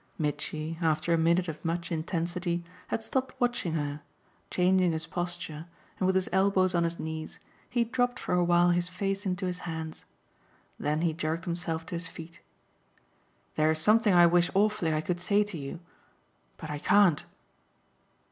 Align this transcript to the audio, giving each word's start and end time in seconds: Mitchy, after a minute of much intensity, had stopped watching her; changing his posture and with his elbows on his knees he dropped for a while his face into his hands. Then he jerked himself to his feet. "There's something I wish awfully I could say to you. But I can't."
Mitchy, 0.17 0.79
after 0.81 1.13
a 1.13 1.17
minute 1.19 1.47
of 1.47 1.63
much 1.63 1.91
intensity, 1.91 2.63
had 2.87 3.03
stopped 3.03 3.39
watching 3.39 3.73
her; 3.73 4.01
changing 4.49 4.93
his 4.93 5.05
posture 5.05 5.67
and 5.99 6.07
with 6.07 6.15
his 6.15 6.27
elbows 6.31 6.73
on 6.73 6.83
his 6.85 6.99
knees 6.99 7.37
he 7.69 7.83
dropped 7.83 8.17
for 8.19 8.33
a 8.33 8.43
while 8.43 8.71
his 8.71 8.87
face 8.89 9.27
into 9.27 9.45
his 9.45 9.59
hands. 9.59 10.05
Then 10.79 11.01
he 11.01 11.13
jerked 11.13 11.45
himself 11.45 11.85
to 11.85 11.93
his 11.95 12.07
feet. 12.07 12.41
"There's 13.53 13.77
something 13.77 14.15
I 14.15 14.25
wish 14.25 14.49
awfully 14.55 14.91
I 14.91 15.01
could 15.01 15.19
say 15.21 15.43
to 15.43 15.57
you. 15.59 15.79
But 16.57 16.71
I 16.71 16.79
can't." 16.79 17.23